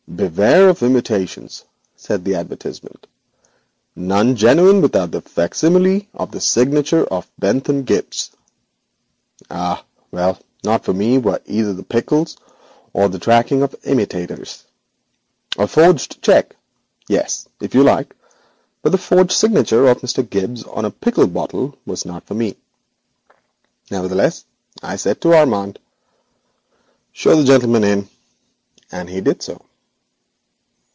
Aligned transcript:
'Beware 0.13 0.67
of 0.69 0.83
imitations,' 0.83 1.63
said 1.95 2.23
the 2.25 2.35
advertisement; 2.35 3.07
'none 3.95 4.35
genuine 4.35 4.81
without 4.81 5.15
a 5.15 5.21
facsimile 5.21 6.09
of 6.13 6.29
the 6.31 6.41
signature 6.41 7.05
of 7.05 7.31
Bentham 7.39 7.85
Gibbes.' 7.85 8.29
Ah, 9.49 9.83
well, 10.11 10.37
not 10.65 10.83
for 10.83 10.93
me 10.93 11.17
were 11.17 11.41
either 11.45 11.73
the 11.73 11.81
pickles 11.81 12.35
or 12.93 13.07
the 13.07 13.17
tracking 13.17 13.63
of 13.63 13.75
imitators. 13.85 14.65
A 15.57 15.65
forged 15.65 16.21
cheque! 16.21 16.55
yes, 17.07 17.47
if 17.61 17.73
you 17.73 17.81
like, 17.81 18.13
but 18.83 18.91
the 18.91 18.97
forged 18.99 19.31
signature 19.31 19.87
of 19.87 20.01
Mr. 20.01 20.29
Gibbes 20.29 20.63
on 20.63 20.83
a 20.85 20.91
pickle 20.91 21.25
bottle 21.27 21.77
was 21.85 22.05
out 22.05 22.29
of 22.29 22.37
my 22.37 22.45
line. 22.47 22.55
Nevertheless, 23.89 24.43
I 24.83 24.97
said 24.97 25.19
to 25.21 25.33
Armand: 25.33 25.79
'Show 27.13 27.37
the 27.37 27.45
gentleman 27.45 27.85
in,' 27.85 28.09
and 28.91 29.09
he 29.09 29.21
did 29.21 29.41
so. 29.41 29.63